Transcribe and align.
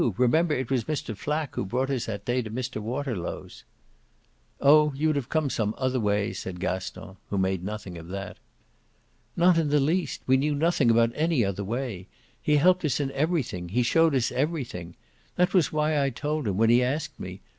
Remember 0.17 0.55
it 0.55 0.71
was 0.71 0.85
Mr. 0.85 1.15
Flack 1.15 1.53
who 1.53 1.63
brought 1.63 1.91
us 1.91 2.07
that 2.07 2.25
day 2.25 2.41
to 2.41 2.49
Mr. 2.49 2.81
Waterlow's." 2.81 3.65
"Oh 4.59 4.93
you'd 4.95 5.15
have 5.15 5.29
come 5.29 5.51
some 5.51 5.75
other 5.77 5.99
way," 5.99 6.33
said 6.33 6.59
Gaston, 6.59 7.17
who 7.29 7.37
made 7.37 7.63
nothing 7.63 7.99
of 7.99 8.07
that. 8.07 8.37
"Not 9.37 9.59
in 9.59 9.69
the 9.69 9.79
least. 9.79 10.23
We 10.25 10.37
knew 10.37 10.55
nothing 10.55 10.89
about 10.89 11.11
any 11.13 11.45
other 11.45 11.63
way. 11.63 12.07
He 12.41 12.55
helped 12.55 12.83
us 12.83 12.99
in 12.99 13.11
everything 13.11 13.69
he 13.69 13.83
showed 13.83 14.15
us 14.15 14.31
everything. 14.31 14.95
That 15.35 15.53
was 15.53 15.71
why 15.71 16.03
I 16.03 16.09
told 16.09 16.47
him 16.47 16.57
when 16.57 16.71
he 16.71 16.81
asked 16.81 17.19
me. 17.19 17.41